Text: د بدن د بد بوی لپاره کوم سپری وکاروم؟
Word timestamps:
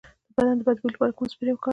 د 0.03 0.03
بدن 0.35 0.55
د 0.59 0.61
بد 0.67 0.77
بوی 0.81 0.91
لپاره 0.93 1.15
کوم 1.17 1.27
سپری 1.31 1.51
وکاروم؟ 1.53 1.69